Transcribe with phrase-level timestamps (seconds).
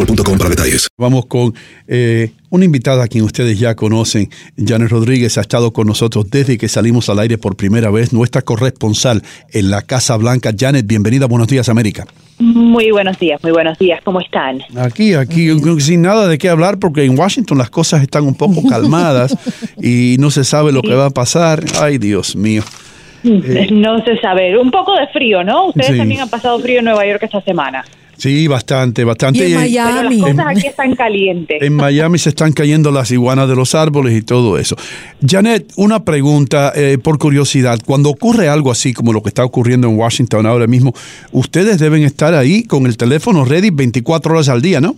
[0.00, 0.88] boostmobile.com para detalles.
[0.96, 1.54] Vamos con
[1.86, 4.28] eh, una invitada a quien ustedes ya conocen.
[4.56, 8.42] Janet Rodríguez ha estado con nosotros desde que salimos al aire por primera vez, nuestra
[8.42, 9.22] corresponsal
[9.52, 10.52] en la Casa Blanca.
[10.58, 12.06] Janet, bienvenida, buenos días, América.
[12.38, 14.60] Muy buenos días, muy buenos días, ¿cómo están?
[14.78, 15.50] Aquí, aquí,
[15.80, 19.36] sin nada de qué hablar, porque en Washington las cosas están un poco calmadas
[19.82, 21.62] y no se sabe lo que va a pasar.
[21.80, 22.62] Ay, Dios mío.
[23.22, 25.66] Eh, no se sabe, un poco de frío, ¿no?
[25.66, 25.98] Ustedes Sí.
[25.98, 27.84] también han pasado frío en Nueva York esta semana.
[28.20, 29.38] Sí, bastante, bastante.
[29.40, 31.62] Pero Y- las cosas aquí están calientes.
[31.62, 34.76] En Miami se están cayendo las iguanas de los árboles y todo eso.
[35.26, 37.80] Janet, una pregunta eh, por curiosidad.
[37.84, 40.92] Cuando ocurre algo así como lo que está ocurriendo en Washington ahora mismo,
[41.32, 44.96] ustedes deben estar ahí con el teléfono ready 24 horas al día, ¿no?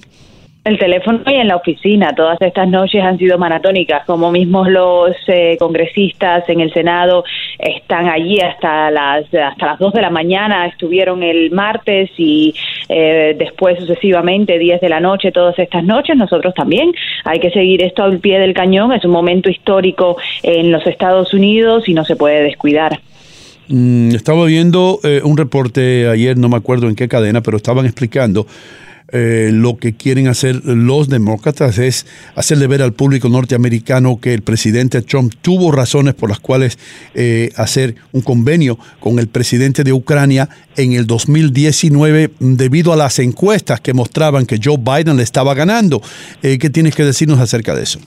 [0.64, 5.10] El teléfono y en la oficina, todas estas noches han sido maratónicas, como mismos los
[5.26, 7.24] eh, congresistas en el Senado
[7.58, 12.54] están allí hasta las hasta las 2 de la mañana, estuvieron el martes y
[12.88, 16.92] eh, después sucesivamente 10 de la noche, todas estas noches, nosotros también.
[17.24, 21.34] Hay que seguir esto al pie del cañón, es un momento histórico en los Estados
[21.34, 23.00] Unidos y no se puede descuidar.
[23.66, 27.84] Mm, estaba viendo eh, un reporte ayer, no me acuerdo en qué cadena, pero estaban
[27.84, 28.46] explicando
[29.12, 34.40] eh, lo que quieren hacer los demócratas es hacerle ver al público norteamericano que el
[34.40, 36.78] presidente Trump tuvo razones por las cuales
[37.14, 43.18] eh, hacer un convenio con el presidente de Ucrania en el 2019 debido a las
[43.18, 46.00] encuestas que mostraban que Joe Biden le estaba ganando.
[46.42, 48.00] Eh, ¿Qué tienes que decirnos acerca de eso?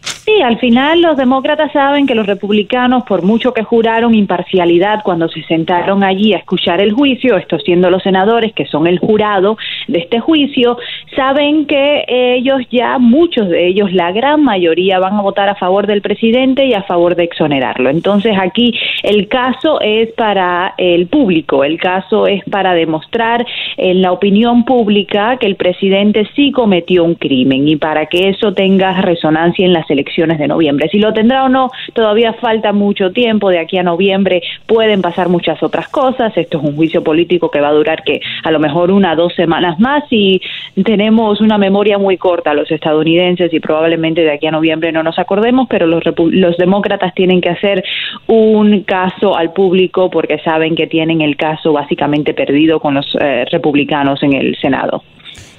[0.00, 5.26] Sí, al final los demócratas saben que los republicanos, por mucho que juraron imparcialidad cuando
[5.28, 9.56] se sentaron allí a escuchar el juicio, estos siendo los senadores que son el jurado
[9.86, 10.76] de este juicio,
[11.16, 15.86] saben que ellos ya, muchos de ellos, la gran mayoría van a votar a favor
[15.86, 17.88] del presidente y a favor de exonerarlo.
[17.88, 23.46] Entonces aquí el caso es para el público, el caso es para demostrar
[23.78, 28.52] en la opinión pública que el presidente sí cometió un crimen y para que eso
[28.52, 30.88] tenga resonancia en elecciones de noviembre.
[30.88, 33.50] Si lo tendrá o no, todavía falta mucho tiempo.
[33.50, 36.36] De aquí a noviembre pueden pasar muchas otras cosas.
[36.36, 39.34] Esto es un juicio político que va a durar que a lo mejor una dos
[39.34, 40.40] semanas más y
[40.84, 45.18] tenemos una memoria muy corta los estadounidenses y probablemente de aquí a noviembre no nos
[45.18, 47.84] acordemos, pero los, los demócratas tienen que hacer
[48.28, 53.44] un caso al público porque saben que tienen el caso básicamente perdido con los eh,
[53.50, 55.02] republicanos en el Senado.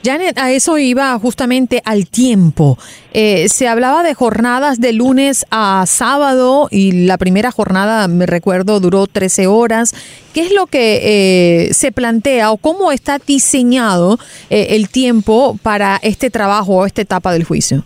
[0.04, 2.77] Janet, a eso iba justamente al tiempo.
[3.13, 8.80] Eh, se hablaba de jornadas de lunes a sábado y la primera jornada, me recuerdo,
[8.80, 9.94] duró 13 horas.
[10.33, 14.19] ¿Qué es lo que eh, se plantea o cómo está diseñado
[14.50, 17.83] eh, el tiempo para este trabajo o esta etapa del juicio?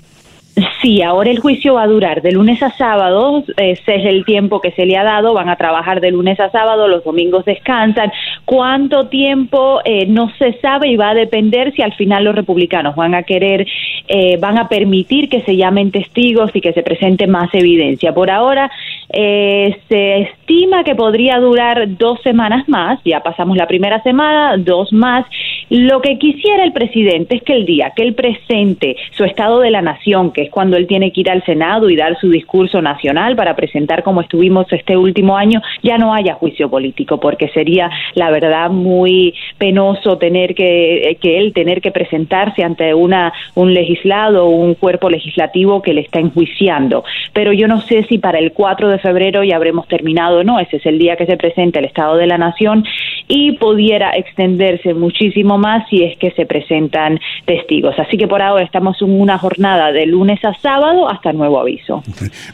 [0.82, 4.62] Sí, ahora el juicio va a durar de lunes a sábado, ese es el tiempo
[4.62, 8.12] que se le ha dado, van a trabajar de lunes a sábado, los domingos descansan.
[8.46, 9.82] ¿Cuánto tiempo?
[9.84, 13.24] Eh, no se sabe y va a depender si al final los republicanos van a
[13.24, 13.66] querer,
[14.08, 18.14] eh, van a permitir que se llamen testigos y que se presente más evidencia.
[18.14, 18.70] Por ahora
[19.10, 24.94] eh, se estima que podría durar dos semanas más, ya pasamos la primera semana, dos
[24.94, 25.26] más.
[25.70, 29.72] Lo que quisiera el presidente es que el día que él presente su estado de
[29.72, 32.82] la nación, que es cuando él tiene que ir al Senado y dar su discurso
[32.82, 37.90] nacional para presentar como estuvimos este último año, ya no haya juicio político, porque sería,
[38.16, 44.46] la verdad, muy penoso tener que, que él tener que presentarse ante una, un legislado
[44.46, 47.04] o un cuerpo legislativo que le está enjuiciando.
[47.34, 50.78] Pero yo no sé si para el 4 de febrero ya habremos terminado no, ese
[50.78, 52.86] es el día que se presenta el Estado de la Nación
[53.28, 57.96] y pudiera extenderse muchísimo más si es que se presentan testigos.
[57.98, 62.04] Así que por ahora estamos en una jornada de lunes a sábado hasta nuevo aviso.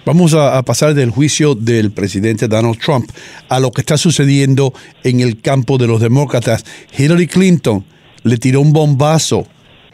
[0.05, 3.09] Vamos a, pasar del juicio del presidente Donald Trump
[3.47, 4.73] a lo que está sucediendo
[5.03, 6.65] en el campo de los demócratas.
[6.97, 7.83] Hillary Clinton
[8.23, 9.45] le tiró un bombazo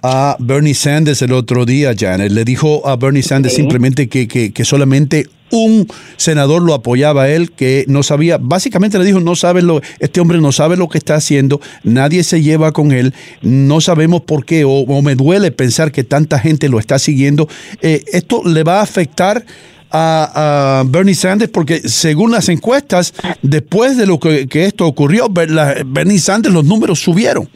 [0.02, 2.32] a Bernie Sanders el otro día, Janet.
[2.32, 5.26] Le dijo a Bernie Sanders simplemente que, que, que, solamente
[5.58, 5.88] un
[6.18, 10.20] senador lo apoyaba a él, que no sabía, básicamente le dijo, no sabe lo, este
[10.20, 14.46] hombre no sabe lo que está haciendo, nadie se lleva con él, no sabemos por
[14.46, 17.48] qué, o, me duele pensar que tanta gente lo está siguiendo.
[17.82, 19.46] Eh, esto le va a afectar
[19.92, 26.20] a, Bernie Sanders porque según las encuestas, después de lo que, que esto ocurrió, Bernie
[26.20, 27.48] Sanders los números subieron.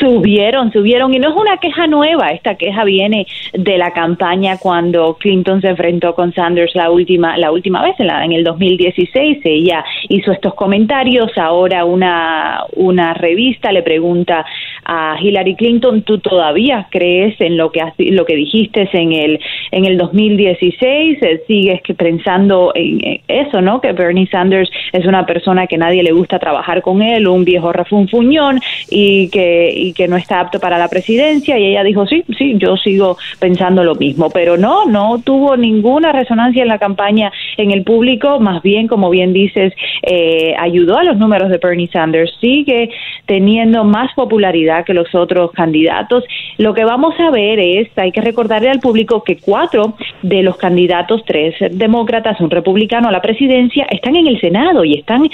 [0.00, 5.14] Subieron, subieron, y no es una queja nueva, esta queja viene de la campaña cuando
[5.14, 9.38] Clinton se enfrentó con Sanders la última, la última vez, en, la, en el 2016,
[9.44, 14.44] ella hizo estos comentarios, ahora una, una revista le pregunta
[14.84, 19.40] a Hillary Clinton, ¿tú todavía crees en lo que, lo que dijiste en el,
[19.70, 21.18] en el 2016?
[21.46, 23.80] ¿Sigues pensando en eso, no?
[23.80, 27.72] Que Bernie Sanders es una persona que nadie le gusta trabajar con él, un viejo
[27.72, 28.60] refunfuñón,
[28.90, 32.54] y que y que no está apto para la presidencia y ella dijo sí, sí,
[32.58, 37.70] yo sigo pensando lo mismo, pero no, no tuvo ninguna resonancia en la campaña en
[37.70, 39.72] el público, más bien, como bien dices,
[40.02, 42.90] eh, ayudó a los números de Bernie Sanders, sigue
[43.26, 46.24] teniendo más popularidad que los otros candidatos.
[46.58, 50.56] Lo que vamos a ver es, hay que recordarle al público que cuatro de los
[50.56, 55.28] candidatos, tres demócratas, un republicano a la presidencia, están en el Senado y están,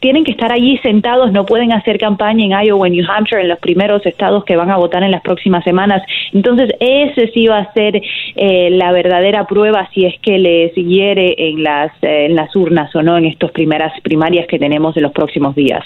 [0.00, 3.48] tienen que estar allí sentados, no pueden hacer campaña en Iowa, en New Hampshire, en
[3.54, 6.02] los primeros estados que van a votar en las próximas semanas.
[6.32, 8.00] Entonces, ese sí va a ser
[8.36, 12.94] eh, la verdadera prueba si es que les hiere en las, eh, en las urnas
[12.94, 15.84] o no en estas primeras primarias que tenemos en los próximos días.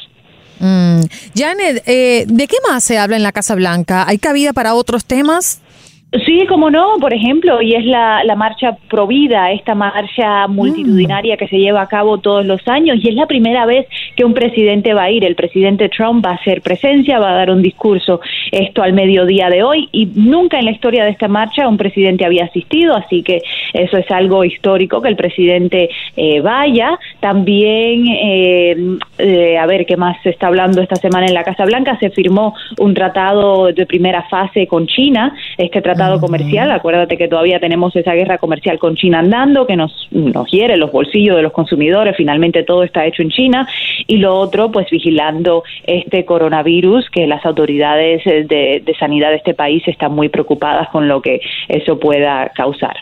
[0.61, 1.03] Mm.
[1.37, 4.05] Janet, eh, ¿de qué más se habla en la Casa Blanca?
[4.09, 5.63] ¿Hay cabida para otros temas?
[6.25, 11.49] Sí, como no, por ejemplo, y es la, la marcha Provida, esta marcha multitudinaria que
[11.49, 13.87] se lleva a cabo todos los años, y es la primera vez
[14.19, 15.23] que un presidente va a ir.
[15.23, 18.21] El presidente Trump va a hacer presencia, va a dar un discurso
[18.51, 22.25] esto al mediodía de hoy, y nunca en la historia de esta marcha un presidente
[22.25, 23.43] había asistido, así que
[23.73, 26.99] eso es algo histórico que el presidente eh, vaya.
[27.21, 28.77] También, eh,
[29.19, 32.11] eh, a ver qué más se está hablando esta semana en la Casa Blanca, se
[32.11, 36.73] firmó un tratado de primera fase con China, este tratado comercial.
[36.73, 40.91] Acuérdate que todavía tenemos esa guerra comercial con China andando, que nos, nos hiere los
[40.91, 42.17] bolsillos de los consumidores.
[42.17, 43.69] Finalmente todo está hecho en China.
[44.09, 49.55] Y lo otro, pues vigilando este coronavirus, que las autoridades de, de sanidad de este
[49.55, 52.97] país están muy preocupadas con lo que eso pueda causar.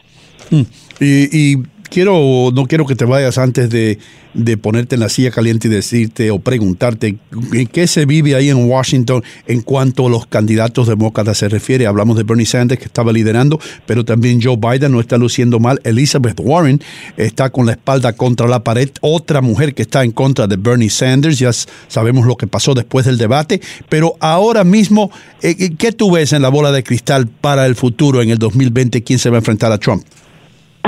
[0.51, 0.63] Mm.
[1.01, 1.57] y
[1.89, 3.99] quiero, no quiero que te vayas antes de,
[4.61, 7.17] ponerte en la silla caliente y decirte o preguntarte
[7.73, 11.87] qué se vive ahí en Washington en cuanto a los candidatos demócratas se refiere.
[11.87, 15.81] Hablamos de Bernie Sanders que estaba liderando, pero también Joe Biden no está luciendo mal.
[15.85, 16.81] Elizabeth Warren
[17.17, 18.91] está con la espalda contra la pared.
[19.01, 21.39] Otra mujer que está en contra de Bernie Sanders.
[21.39, 21.51] Ya
[21.89, 23.61] sabemos lo que pasó después del debate.
[23.89, 25.11] Pero ahora mismo,
[25.43, 28.39] eh, eh, ¿qué tú ves en la bola de cristal para el futuro en el
[28.39, 29.03] 2020?
[29.03, 30.05] ¿Quién se va a enfrentar a Trump?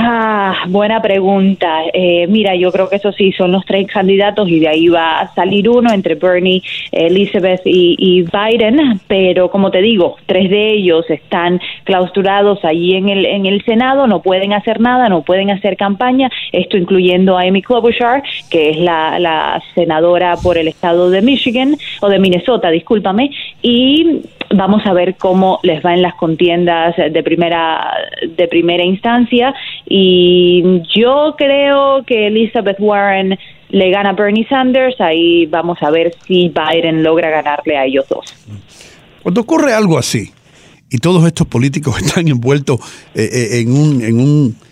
[0.01, 1.81] Ah, buena pregunta.
[1.91, 5.19] Eh, mira, yo creo que eso sí, son los tres candidatos y de ahí va
[5.19, 6.63] a salir uno entre Bernie,
[6.93, 13.25] Elizabeth y, Biden, pero como te digo, tres de ellos están clausurados allí en el,
[13.25, 17.61] en el Senado, no pueden hacer nada, no pueden hacer campaña, esto incluyendo a Amy
[17.61, 23.31] Klobuchar, que es la, la senadora por el estado de Michigan, o de Minnesota, discúlpame,
[23.61, 24.21] y
[24.55, 27.91] vamos a ver cómo les va en las contiendas de primera
[28.27, 29.53] de primera instancia.
[29.85, 33.37] Y yo creo que Elizabeth Warren
[33.69, 34.99] le gana a Bernie Sanders.
[34.99, 38.33] Ahí vamos a ver si Biden logra ganarle a ellos dos.
[39.21, 40.31] Cuando ocurre algo así
[40.89, 42.79] y todos estos políticos están envueltos
[43.13, 44.01] eh, eh, en un...
[44.01, 44.68] En un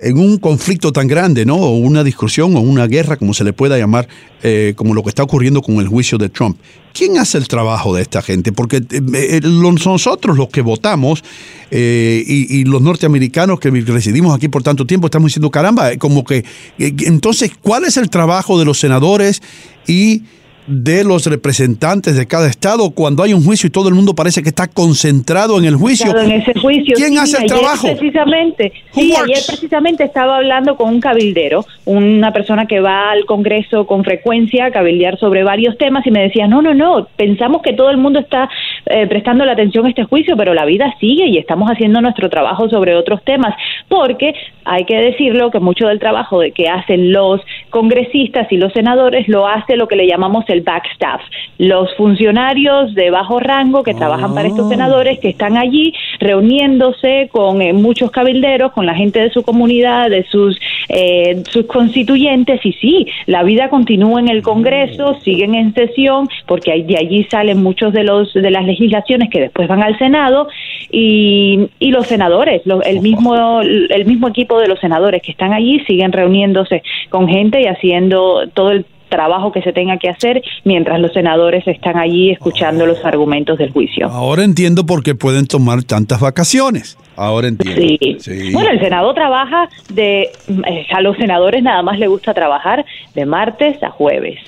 [0.00, 1.56] en un conflicto tan grande, ¿no?
[1.56, 4.08] O una discusión o una guerra, como se le pueda llamar,
[4.42, 6.58] eh, como lo que está ocurriendo con el juicio de Trump.
[6.92, 8.52] ¿Quién hace el trabajo de esta gente?
[8.52, 11.22] Porque eh, eh, nosotros los que votamos
[11.70, 16.44] y, y, los norteamericanos que residimos aquí por tanto tiempo estamos diciendo, caramba, como que,
[16.78, 19.42] entonces, ¿cuál es el trabajo de los senadores
[19.86, 20.22] y
[20.68, 24.42] de los representantes de cada estado cuando hay un juicio y todo el mundo parece
[24.42, 26.16] que está concentrado en el juicio.
[26.16, 26.94] En ese juicio.
[26.94, 27.88] ¿Quién hace el trabajo?
[27.88, 33.86] Precisamente, sí, ayer precisamente estaba hablando con un cabildero, una persona que va al Congreso
[33.86, 37.72] con frecuencia a cabildear sobre varios temas y me decía, no, no, no, pensamos que
[37.72, 38.48] todo el mundo está
[38.86, 42.28] eh, prestando la atención a este juicio, pero la vida sigue y estamos haciendo nuestro
[42.28, 43.54] trabajo sobre otros temas,
[43.88, 44.34] porque
[44.64, 49.28] hay que decirlo que mucho del trabajo de que hacen los congresistas y los senadores
[49.28, 51.20] lo hace lo que le llamamos el backstaff,
[51.58, 54.70] los funcionarios de bajo rango que trabajan para estos ah.
[54.70, 60.10] senadores que están allí reuniéndose con eh, muchos cabilderos, con la gente de su comunidad,
[60.10, 65.20] de sus eh, sus constituyentes y sí, la vida continúa en el Congreso, mm.
[65.20, 69.68] siguen en sesión porque de allí salen muchos de los de las legislaciones que después
[69.68, 70.48] van al Senado
[70.90, 75.80] y, y los senadores, el mismo el mismo equipo de los senadores que están allí
[75.80, 81.00] siguen reuniéndose con gente y haciendo todo el trabajo que se tenga que hacer mientras
[81.00, 84.08] los senadores están allí escuchando los argumentos del juicio.
[84.08, 86.96] Ahora entiendo por qué pueden tomar tantas vacaciones.
[87.16, 87.82] Ahora entiendo.
[88.20, 88.52] Sí.
[88.52, 92.84] Bueno, el Senado trabaja de eh, a los senadores nada más le gusta trabajar
[93.14, 94.38] de martes a jueves.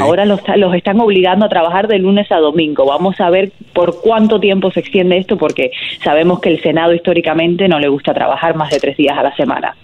[0.00, 2.86] Ahora los, los están obligando a trabajar de lunes a domingo.
[2.86, 5.72] Vamos a ver por cuánto tiempo se extiende esto, porque
[6.02, 9.34] sabemos que el Senado históricamente no le gusta trabajar más de tres días a la
[9.34, 9.74] semana.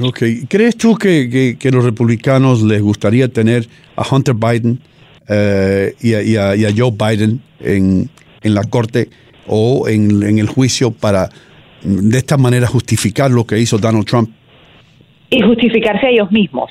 [0.00, 0.22] Ok.
[0.48, 3.66] ¿Crees tú que, que, los republicanos les gustaría tener
[3.96, 4.80] a Hunter Biden
[5.28, 8.08] eh, y, a, Joe Biden en,
[8.42, 9.08] en la corte
[9.46, 11.30] o en, en, el juicio para
[11.82, 14.30] de esta manera justificar lo que hizo Donald Trump?
[15.30, 16.70] Y justificarse a ellos mismos.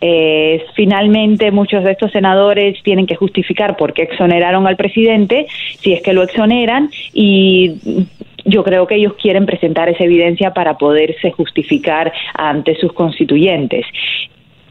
[0.00, 5.46] Eh, finalmente, muchos de estos senadores tienen que justificar por qué exoneraron al presidente,
[5.78, 8.06] si es que lo exoneran, y
[8.44, 13.86] yo creo que ellos quieren presentar esa evidencia para poderse justificar ante sus constituyentes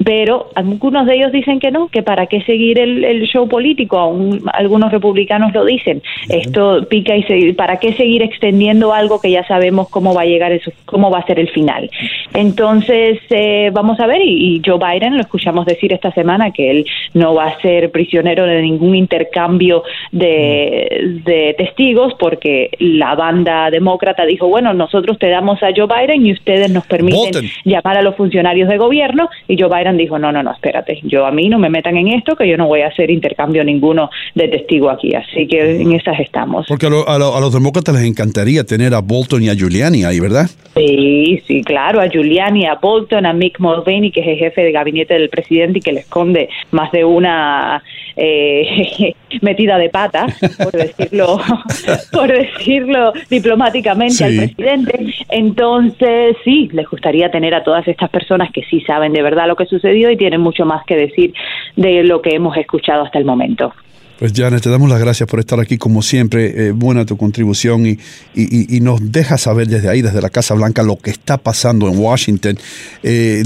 [0.04, 4.42] pero algunos de ellos dicen que no, que para qué seguir el, show político, aún
[4.54, 9.46] algunos republicanos lo dicen, esto pica y se, para qué seguir extendiendo algo que ya
[9.48, 11.90] sabemos cómo va a llegar, eso, cómo va a ser el final.
[12.34, 16.86] Entonces, eh, vamos a ver, y, Joe Biden lo escuchamos decir esta semana que él
[17.14, 24.26] no va a ser prisionero de ningún intercambio de, de testigos porque la banda demócrata
[24.26, 28.16] dijo, bueno, nosotros te damos a Joe Biden y ustedes nos permiten llamar a los
[28.16, 31.60] funcionarios de gobierno y Joe Biden dijo, no, no, no, espérate, yo a mí no
[31.60, 35.14] me metan en esto, que yo no voy a hacer intercambio ninguno de testigo aquí.
[35.14, 36.66] Así que en esas estamos.
[36.68, 40.50] Porque a, los demócratas les encantaría tener a Bolton y a Giuliani ahí, ¿verdad?
[40.76, 44.72] Sí, sí, claro, a Giuliani, a Bolton, a Mick Mulvaney, que es el jefe de
[44.72, 47.84] gabinete del presidente y que le esconde más de una
[48.16, 50.28] eh, metida de pata,
[50.64, 51.40] por decirlo,
[52.12, 55.14] por decirlo diplomáticamente al presidente.
[55.30, 59.56] Entonces, sí, les gustaría tener a todas estas personas que sí saben de verdad lo
[59.56, 61.34] que sucedió y tienen mucho más que decir
[61.76, 63.74] de lo que hemos escuchado hasta el momento.
[64.20, 66.68] Pues Janet, te damos las gracias por estar aquí como siempre.
[66.68, 67.98] Eh, buena tu contribución y,
[68.34, 71.98] y, nos deja saber desde ahí, desde la Casa Blanca, lo que está pasando en
[71.98, 72.58] Washington.
[73.02, 73.44] Eh,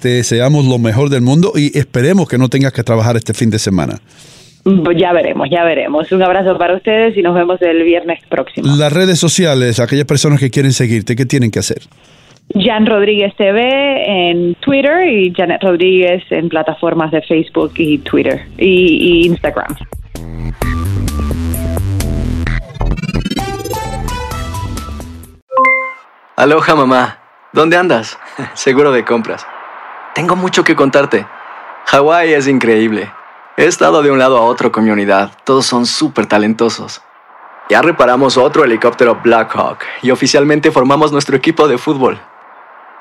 [0.00, 3.50] te deseamos lo mejor del mundo y esperemos que no tengas que trabajar este fin
[3.50, 4.00] de semana.
[4.64, 6.10] Pues ya veremos, ya veremos.
[6.12, 8.74] Un abrazo para ustedes y nos vemos el viernes próximo.
[8.76, 11.82] Las redes sociales, aquellas personas que quieren seguirte, ¿qué tienen que hacer?
[12.54, 19.26] Jan Rodríguez TV en Twitter y Janet Rodríguez en plataformas de Facebook y Twitter y,
[19.26, 19.76] Instagram.
[26.36, 27.18] Aloha mamá,
[27.52, 28.18] ¿dónde andas?
[28.54, 29.46] Seguro de compras.
[30.14, 31.26] Tengo mucho que contarte.
[31.86, 33.10] Hawái es increíble.
[33.56, 35.32] He estado de un lado a otro con mi unidad.
[35.44, 37.00] Todos son súper talentosos.
[37.68, 42.18] Ya reparamos otro helicóptero Blackhawk y oficialmente formamos nuestro equipo de fútbol.